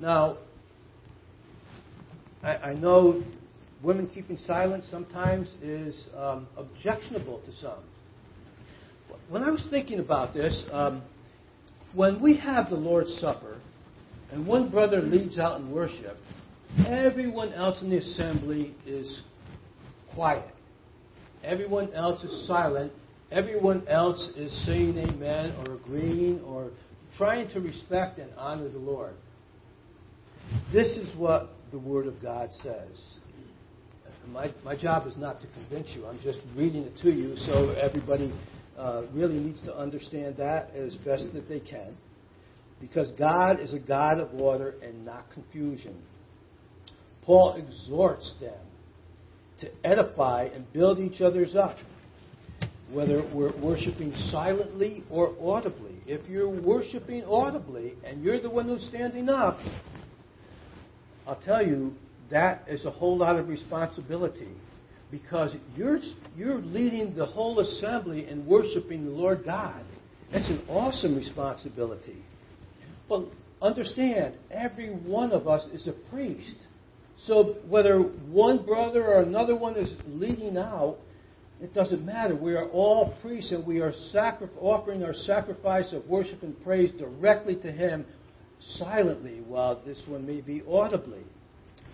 [0.00, 0.38] Now,
[2.42, 3.22] I, I know
[3.82, 7.82] women keeping silent sometimes is um, objectionable to some.
[9.28, 11.02] When I was thinking about this, um,
[11.94, 13.58] when we have the Lord's Supper
[14.32, 16.16] and one brother leads out in worship,
[16.86, 19.22] everyone else in the assembly is
[20.14, 20.54] quiet.
[21.44, 22.92] Everyone else is silent.
[23.30, 26.70] Everyone else is saying amen or agreeing or
[27.16, 29.14] trying to respect and honor the Lord.
[30.72, 32.90] This is what the Word of God says.
[34.28, 36.06] My, my job is not to convince you.
[36.06, 38.32] I'm just reading it to you so everybody
[38.78, 41.96] uh, really needs to understand that as best that they can.
[42.82, 45.94] Because God is a God of order and not confusion.
[47.22, 48.58] Paul exhorts them
[49.60, 51.76] to edify and build each other's up,
[52.90, 55.94] whether we're worshiping silently or audibly.
[56.08, 59.60] If you're worshiping audibly and you're the one who's standing up,
[61.24, 61.94] I'll tell you,
[62.32, 64.50] that is a whole lot of responsibility
[65.12, 65.98] because you're,
[66.36, 69.84] you're leading the whole assembly in worshiping the Lord God.
[70.32, 72.24] That's an awesome responsibility.
[73.08, 73.26] But
[73.60, 76.56] understand, every one of us is a priest.
[77.16, 80.98] So whether one brother or another one is leading out,
[81.60, 82.34] it doesn't matter.
[82.34, 86.90] We are all priests and we are sacri- offering our sacrifice of worship and praise
[86.98, 88.04] directly to Him
[88.58, 91.22] silently, while this one may be audibly.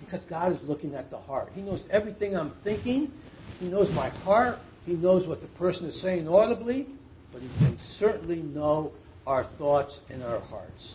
[0.01, 1.51] Because God is looking at the heart.
[1.53, 3.13] He knows everything I'm thinking.
[3.59, 4.59] He knows my heart.
[4.87, 6.87] He knows what the person is saying audibly.
[7.31, 8.93] But He can certainly know
[9.29, 10.95] our thoughts and our hearts.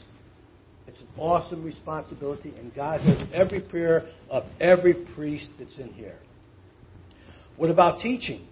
[0.88, 6.18] It's an awesome responsibility, and God hears every prayer of every priest that's in here.
[7.58, 8.47] What about teaching?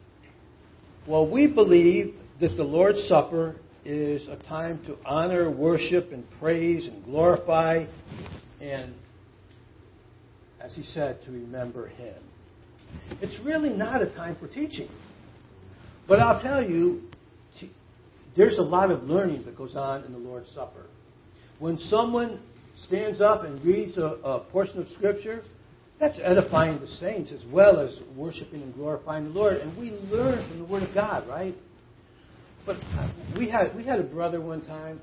[1.08, 6.86] Well, we believe that the Lord's Supper is a time to honor, worship, and praise
[6.86, 7.86] and glorify,
[8.62, 8.94] and,
[10.62, 12.22] as he said, to remember Him.
[13.20, 14.90] It's really not a time for teaching.
[16.08, 17.02] But I'll tell you,
[18.36, 20.86] there's a lot of learning that goes on in the Lord's Supper.
[21.60, 22.40] When someone
[22.88, 25.44] stands up and reads a, a portion of Scripture,
[26.00, 29.58] that's edifying the saints as well as worshiping and glorifying the Lord.
[29.58, 31.56] And we learn from the Word of God, right?
[32.66, 32.78] But
[33.38, 35.02] we had we had a brother one time.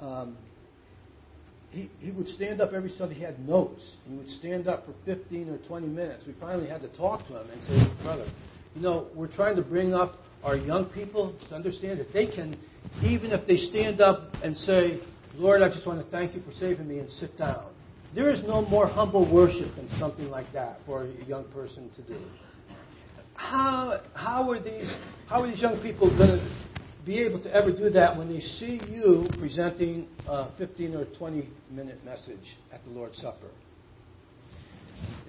[0.00, 0.36] Um,
[1.70, 3.14] he, he would stand up every Sunday.
[3.14, 3.82] He had notes.
[4.08, 6.24] He would stand up for 15 or 20 minutes.
[6.26, 8.26] We finally had to talk to him and say, brother,
[8.74, 12.56] you know, we're trying to bring up our young people to understand that they can,
[13.02, 15.00] even if they stand up and say,
[15.34, 17.66] Lord, I just want to thank you for saving me and sit down.
[18.14, 22.02] There is no more humble worship than something like that for a young person to
[22.02, 22.18] do.
[23.34, 24.92] How, how, are, these,
[25.28, 26.50] how are these young people going to
[27.06, 31.48] be able to ever do that when they see you presenting a 15 or 20
[31.70, 33.48] minute message at the Lord's Supper?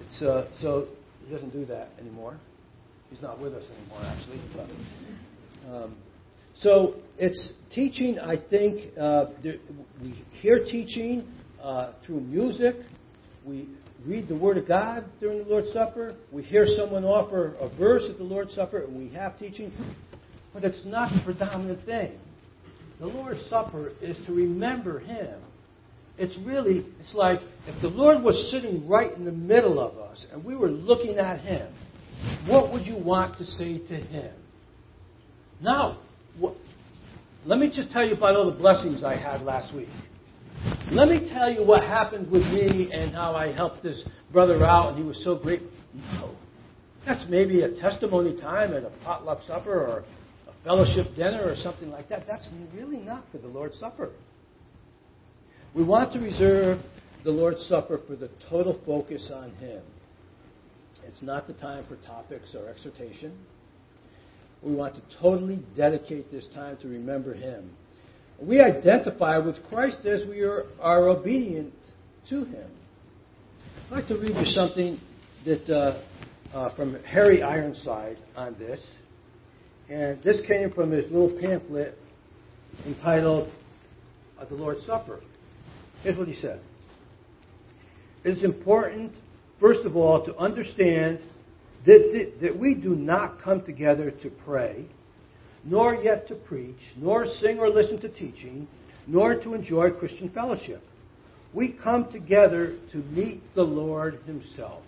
[0.00, 0.88] It's, uh, so
[1.24, 2.38] he doesn't do that anymore.
[3.12, 4.40] He's not with us anymore, actually.
[4.56, 5.96] But, um,
[6.56, 9.56] so it's teaching, I think, uh, there,
[10.02, 11.28] we hear teaching
[11.62, 12.76] uh, through music.
[13.44, 13.68] We
[14.06, 16.16] read the Word of God during the Lord's Supper.
[16.32, 19.72] We hear someone offer a verse at the Lord's Supper, and we have teaching
[20.52, 22.12] but it's not the predominant thing.
[23.00, 25.40] The Lord's Supper is to remember Him.
[26.18, 30.24] It's really, it's like if the Lord was sitting right in the middle of us
[30.32, 31.72] and we were looking at Him,
[32.46, 34.34] what would you want to say to Him?
[35.60, 36.00] Now,
[36.38, 36.56] what,
[37.44, 39.88] let me just tell you about all the blessings I had last week.
[40.90, 44.90] Let me tell you what happened with me and how I helped this brother out
[44.90, 45.62] and he was so great.
[45.94, 46.36] No.
[47.04, 50.04] That's maybe a testimony time at a potluck supper or
[50.48, 52.26] a fellowship dinner or something like that.
[52.28, 54.10] That's really not for the Lord's Supper.
[55.74, 56.80] We want to reserve
[57.24, 59.82] the Lord's Supper for the total focus on Him.
[61.06, 63.36] It's not the time for topics or exhortation.
[64.62, 67.70] We want to totally dedicate this time to remember Him.
[68.40, 71.74] We identify with Christ as we are, are obedient
[72.30, 72.70] to Him.
[73.86, 75.00] I'd like to read you something
[75.44, 76.02] that uh,
[76.54, 78.80] uh, from Harry Ironside on this.
[79.88, 81.98] And this came from his little pamphlet
[82.86, 83.52] entitled
[84.38, 85.20] uh, The Lord's Supper.
[86.02, 86.60] Here's what he said
[88.24, 89.12] It is important,
[89.62, 91.20] first of all, to understand
[91.86, 94.84] that, that we do not come together to pray,
[95.64, 98.68] nor yet to preach, nor sing or listen to teaching,
[99.06, 100.82] nor to enjoy Christian fellowship.
[101.54, 104.82] We come together to meet the Lord Himself,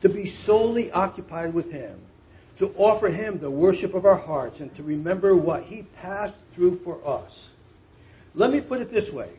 [0.00, 2.00] to be solely occupied with Him
[2.58, 6.80] to offer Him the worship of our hearts and to remember what He passed through
[6.84, 7.48] for us.
[8.34, 9.30] Let me put it this way.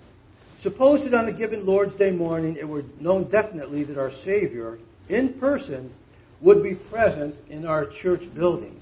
[0.65, 4.79] Suppose that on a given Lord's Day morning it were known definitely that our Savior,
[5.09, 5.93] in person,
[6.41, 8.81] would be present in our church building.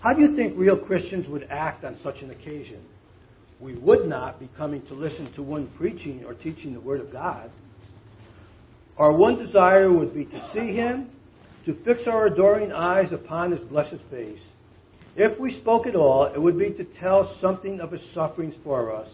[0.00, 2.82] How do you think real Christians would act on such an occasion?
[3.60, 7.12] We would not be coming to listen to one preaching or teaching the Word of
[7.12, 7.50] God.
[8.96, 11.10] Our one desire would be to see Him
[11.66, 14.40] to fix our adoring eyes upon his blessed face.
[15.14, 18.96] If we spoke at all, it would be to tell something of his sufferings for
[18.96, 19.10] us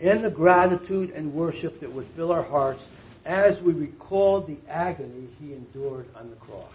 [0.00, 2.82] and the gratitude and worship that would fill our hearts
[3.24, 6.72] as we recalled the agony he endured on the cross.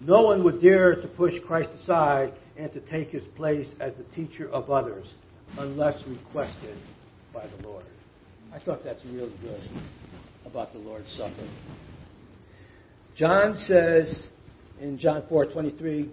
[0.00, 4.04] No one would dare to push Christ aside and to take his place as the
[4.14, 5.06] teacher of others
[5.58, 6.76] unless requested
[7.32, 7.84] by the Lord.
[8.52, 9.60] I thought that's really good
[10.44, 11.48] about the Lord's Supper.
[13.16, 14.28] John says
[14.80, 16.10] in John 4:23,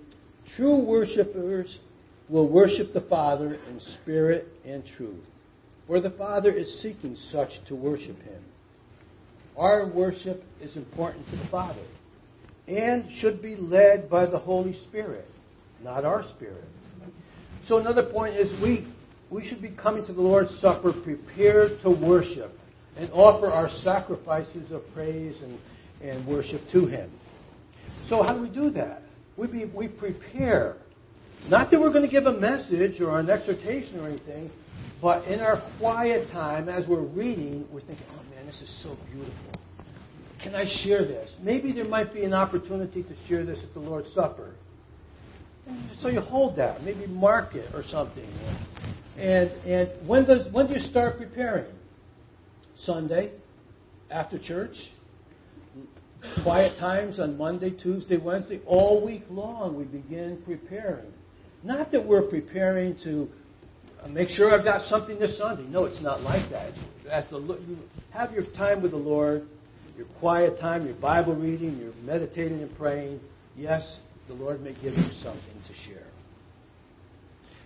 [0.56, 1.80] "True worshipers
[2.30, 5.26] will worship the Father in spirit and truth,
[5.88, 8.44] for the Father is seeking such to worship him."
[9.58, 11.86] Our worship is important to the Father
[12.68, 15.28] and should be led by the Holy Spirit,
[15.84, 16.64] not our spirit.
[17.68, 18.88] So another point is we
[19.30, 22.58] we should be coming to the Lord's Supper prepared to worship
[22.96, 25.60] and offer our sacrifices of praise and
[26.04, 27.10] and worship to Him.
[28.10, 29.04] So, how do we do that?
[29.38, 30.76] We, be, we prepare.
[31.50, 34.50] Not that we're going to give a message or an exhortation or anything,
[35.02, 38.96] but in our quiet time, as we're reading, we're thinking, oh man, this is so
[39.12, 39.36] beautiful.
[40.42, 41.32] Can I share this?
[41.42, 44.54] Maybe there might be an opportunity to share this at the Lord's Supper.
[46.00, 48.28] So you hold that, maybe mark it or something.
[49.18, 51.74] And and when does when do you start preparing?
[52.78, 53.32] Sunday,
[54.10, 54.76] after church,
[56.44, 61.14] quiet times on Monday, Tuesday, Wednesday, all week long we begin preparing.
[61.64, 63.30] Not that we're preparing to
[64.02, 65.64] uh, make sure I've got something this Sunday.
[65.64, 66.74] No, it's not like that.
[67.10, 67.78] As the, you
[68.12, 69.48] have your time with the Lord,
[69.96, 73.20] your quiet time, your Bible reading, your meditating and praying.
[73.56, 76.08] Yes, the Lord may give you something to share.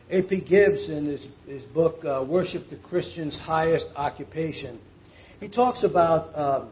[0.10, 0.42] A.P.
[0.42, 4.80] Gibbs, in his, his book, uh, Worship the Christian's Highest Occupation,
[5.40, 6.70] he talks about um,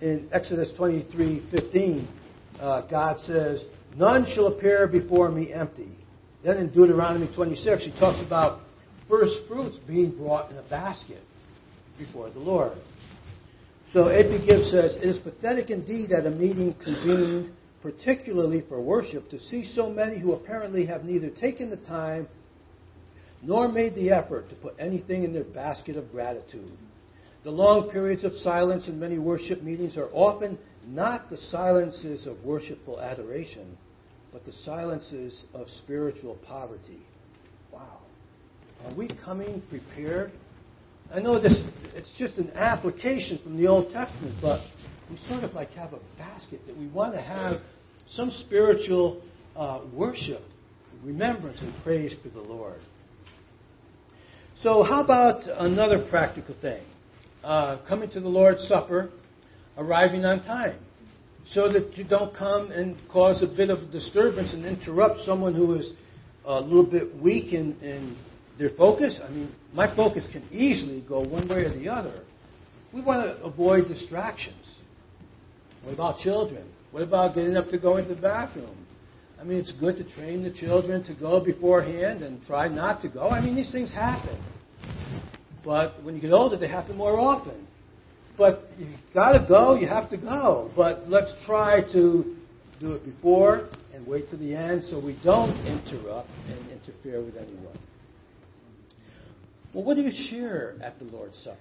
[0.00, 2.06] in Exodus 23:15,
[2.60, 3.62] uh, God says,
[3.96, 5.88] "None shall appear before me empty."
[6.44, 8.60] Then in Deuteronomy 26, he talks about
[9.08, 11.22] first fruits being brought in a basket
[11.98, 12.78] before the Lord.
[13.92, 14.46] So A.P.
[14.46, 19.64] Gibbs says, It is pathetic indeed at a meeting convened particularly for worship to see
[19.64, 22.28] so many who apparently have neither taken the time
[23.42, 26.76] nor made the effort to put anything in their basket of gratitude.
[27.42, 32.44] The long periods of silence in many worship meetings are often not the silences of
[32.44, 33.78] worshipful adoration,
[34.32, 37.00] but the silences of spiritual poverty.
[37.72, 37.98] Wow.
[38.84, 40.32] Are we coming prepared?
[41.12, 41.56] I know this
[41.94, 44.60] it's just an application from the Old Testament, but
[45.10, 47.60] we sort of like have a basket that we want to have
[48.12, 49.20] some spiritual
[49.56, 50.42] uh, worship,
[51.02, 52.80] remembrance, and praise for the Lord.
[54.62, 56.82] So, how about another practical thing?
[57.42, 59.10] Uh, coming to the Lord's Supper,
[59.76, 60.78] arriving on time,
[61.48, 65.74] so that you don't come and cause a bit of disturbance and interrupt someone who
[65.74, 65.90] is
[66.44, 68.16] a little bit weak in, in
[68.58, 69.18] their focus.
[69.22, 72.22] I mean, my focus can easily go one way or the other.
[72.92, 74.66] We want to avoid distractions.
[75.82, 76.66] What about children?
[76.90, 78.76] What about getting up to go into the bathroom?
[79.40, 83.08] I mean, it's good to train the children to go beforehand and try not to
[83.08, 83.30] go.
[83.30, 84.38] I mean, these things happen.
[85.64, 87.66] But when you get older, they happen more often.
[88.40, 90.70] But you've got to go, you have to go.
[90.74, 92.36] But let's try to
[92.80, 97.36] do it before and wait to the end so we don't interrupt and interfere with
[97.36, 97.78] anyone.
[99.74, 101.58] Well, what do you share at the Lord's Supper?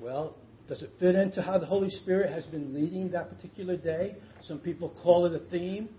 [0.00, 0.36] Well,
[0.68, 4.16] does it fit into how the Holy Spirit has been leading that particular day?
[4.44, 5.90] Some people call it a theme.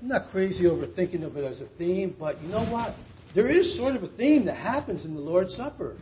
[0.00, 2.96] I'm not crazy over thinking of it as a theme, but you know what?
[3.36, 5.96] There is sort of a theme that happens in the Lord's Supper.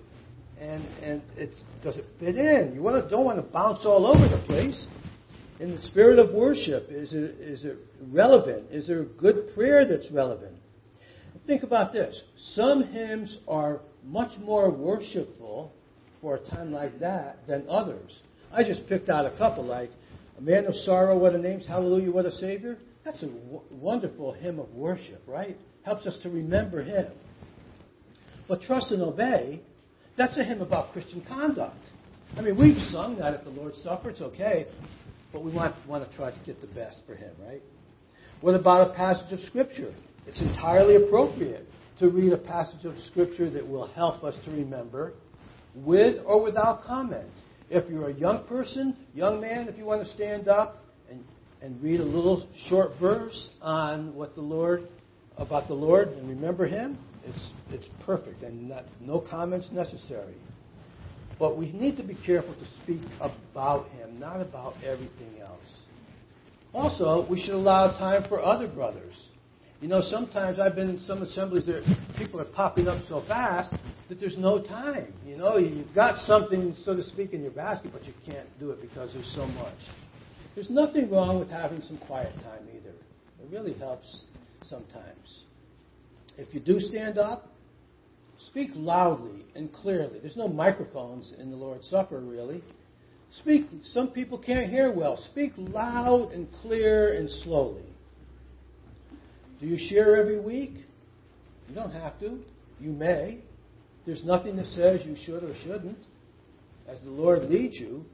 [0.61, 1.51] And, and it
[1.83, 2.73] does it fit in?
[2.75, 4.87] You want to, don't want to bounce all over the place.
[5.59, 7.79] In the spirit of worship, is it, is it
[8.13, 8.71] relevant?
[8.71, 10.57] Is there a good prayer that's relevant?
[11.47, 12.23] Think about this.
[12.55, 15.73] Some hymns are much more worshipful
[16.21, 18.21] for a time like that than others.
[18.53, 19.91] I just picked out a couple, like
[20.39, 22.79] A Man of Sorrow, What a Name's Hallelujah, What a Savior.
[23.05, 25.57] That's a w- wonderful hymn of worship, right?
[25.85, 27.07] Helps us to remember Him.
[28.49, 29.63] But Trust and Obey,
[30.17, 31.77] that's a hymn about Christian conduct.
[32.37, 34.67] I mean, we've sung that at the Lord's Supper, it's okay,
[35.33, 37.63] but we want, want to try to get the best for Him, right?
[38.41, 39.95] What about a passage of Scripture?
[40.27, 41.67] It's entirely appropriate
[41.99, 45.13] to read a passage of Scripture that will help us to remember
[45.75, 47.29] with or without comment.
[47.69, 51.23] If you're a young person, young man, if you want to stand up and,
[51.63, 54.89] and read a little short verse on what the Lord,
[55.37, 56.99] about the Lord and remember Him,
[57.35, 60.35] it's, it's perfect and not, no comments necessary.
[61.39, 65.61] But we need to be careful to speak about Him, not about everything else.
[66.72, 69.14] Also, we should allow time for other brothers.
[69.81, 71.81] You know, sometimes I've been in some assemblies where
[72.18, 73.74] people are popping up so fast
[74.11, 75.14] that there's no time.
[75.24, 78.70] You know, you've got something, so to speak, in your basket, but you can't do
[78.72, 79.78] it because there's so much.
[80.55, 82.91] There's nothing wrong with having some quiet time either.
[82.91, 84.24] It really helps
[84.64, 85.45] sometimes.
[86.41, 87.49] If you do stand up,
[88.49, 90.18] speak loudly and clearly.
[90.20, 92.62] There's no microphones in the Lord's Supper, really.
[93.32, 95.16] Speak, some people can't hear well.
[95.30, 97.84] Speak loud and clear and slowly.
[99.61, 100.72] Do you share every week?
[101.68, 102.41] You don't have to.
[102.80, 103.41] You may.
[104.07, 105.99] There's nothing that says you should or shouldn't
[106.88, 108.05] as the Lord leads you.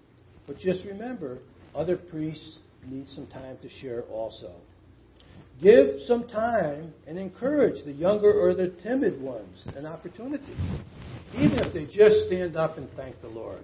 [0.46, 1.38] But just remember,
[1.74, 4.56] other priests need some time to share also.
[5.62, 10.54] Give some time and encourage the younger or the timid ones an opportunity,
[11.34, 13.60] even if they just stand up and thank the Lord.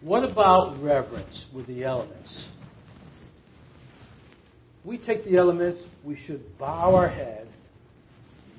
[0.00, 2.46] What about reverence with the elements?
[4.84, 7.48] we take the elements, we should bow our head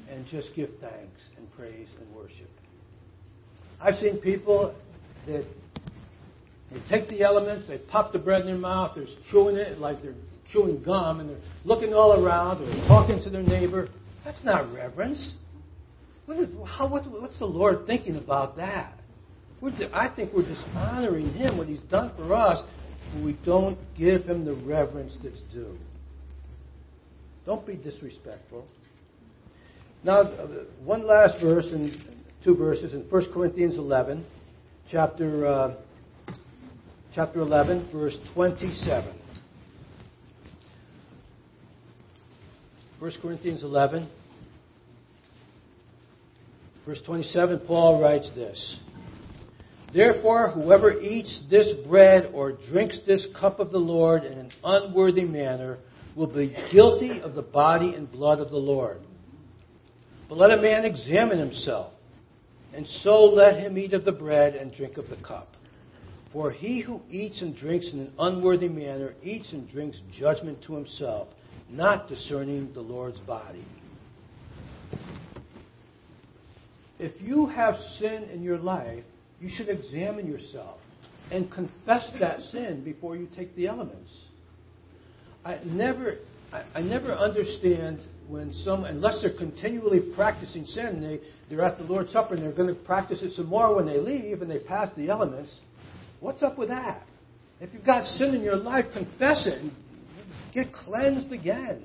[0.09, 2.49] and just give thanks and praise and worship.
[3.79, 4.75] I've seen people
[5.27, 5.45] that
[6.71, 10.01] they take the elements, they pop the bread in their mouth, they're chewing it like
[10.01, 10.15] they're
[10.51, 13.89] chewing gum, and they're looking all around, or talking to their neighbor.
[14.23, 15.35] That's not reverence.
[16.25, 18.93] What is, how, what, what's the Lord thinking about that?
[19.93, 22.63] I think we're dishonoring Him, what He's done for us,
[23.13, 25.77] when we don't give Him the reverence that's due.
[27.45, 28.65] Don't be disrespectful.
[30.03, 30.23] Now,
[30.83, 31.91] one last verse and
[32.43, 34.23] two verses in 1 Corinthians 11,
[34.91, 35.75] chapter, uh,
[37.13, 39.24] chapter 11, verse 27.
[43.05, 44.09] 1 Corinthians 11,
[46.87, 48.77] verse 27, Paul writes this
[49.93, 55.23] Therefore, whoever eats this bread or drinks this cup of the Lord in an unworthy
[55.23, 55.77] manner
[56.15, 58.97] will be guilty of the body and blood of the Lord.
[60.27, 61.93] But let a man examine himself,
[62.73, 65.49] and so let him eat of the bread and drink of the cup.
[66.33, 70.73] For he who eats and drinks in an unworthy manner eats and drinks judgment to
[70.73, 71.27] himself,
[71.69, 73.65] not discerning the Lord's body.
[76.99, 79.03] If you have sin in your life,
[79.41, 80.79] you should examine yourself
[81.31, 84.11] and confess that sin before you take the elements.
[85.43, 86.19] I never,
[86.53, 91.83] I, I never understand when some, unless they're continually practicing sin, they, they're at the
[91.83, 94.59] Lord's Supper and they're going to practice it some more when they leave and they
[94.59, 95.51] pass the elements.
[96.21, 97.03] What's up with that?
[97.59, 99.71] If you've got sin in your life, confess it and
[100.55, 101.83] get cleansed again.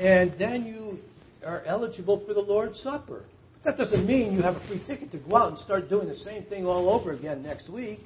[0.00, 0.98] And then you
[1.46, 3.24] are eligible for the Lord's Supper.
[3.64, 6.16] That doesn't mean you have a free ticket to go out and start doing the
[6.16, 8.00] same thing all over again next week.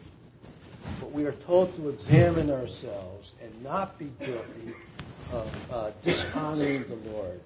[1.01, 4.75] But we are told to examine ourselves and not be guilty
[5.33, 7.41] of uh, dishonoring the Lord.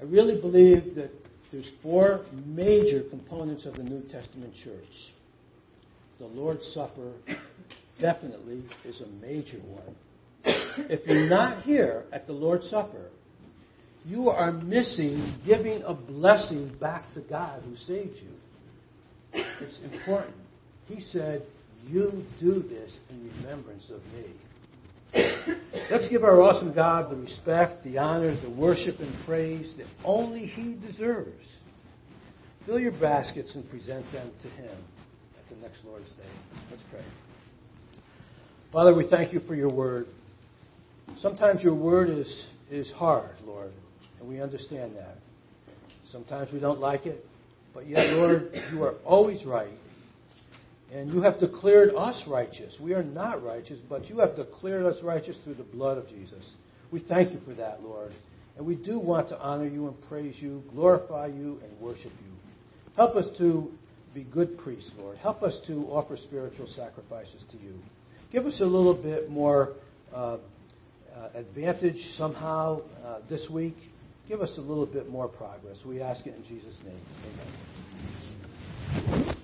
[0.00, 1.10] I really believe that
[1.52, 5.12] there's four major components of the New Testament church.
[6.18, 7.12] The Lord's Supper
[8.00, 9.94] definitely is a major one.
[10.44, 13.10] If you're not here at the Lord's Supper,
[14.04, 19.42] you are missing giving a blessing back to God who saved you.
[19.60, 20.34] It's important.
[20.86, 21.44] He said,
[21.86, 24.24] You do this in remembrance of me.
[25.90, 30.46] Let's give our awesome God the respect, the honor, the worship, and praise that only
[30.46, 31.46] He deserves.
[32.64, 34.76] Fill your baskets and present them to Him
[35.38, 36.30] at the next Lord's Day.
[36.70, 37.04] Let's pray.
[38.72, 40.06] Father, we thank you for your word.
[41.18, 43.72] Sometimes your word is, is hard, Lord,
[44.18, 45.16] and we understand that.
[46.10, 47.24] Sometimes we don't like it,
[47.74, 49.72] but yet, Lord, you are always right.
[50.92, 52.74] And you have declared us righteous.
[52.80, 56.44] We are not righteous, but you have declared us righteous through the blood of Jesus.
[56.90, 58.12] We thank you for that, Lord.
[58.56, 62.32] And we do want to honor you and praise you, glorify you, and worship you.
[62.96, 63.70] Help us to
[64.12, 65.16] be good priests, Lord.
[65.18, 67.74] Help us to offer spiritual sacrifices to you.
[68.32, 69.74] Give us a little bit more
[70.12, 70.38] uh,
[71.16, 73.76] uh, advantage somehow uh, this week,
[74.28, 75.76] give us a little bit more progress.
[75.84, 77.00] We ask it in Jesus' name.
[79.08, 79.36] Amen.